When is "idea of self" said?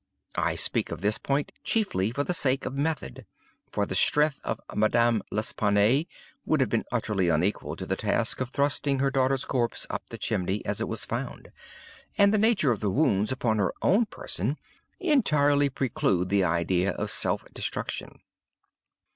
16.45-17.43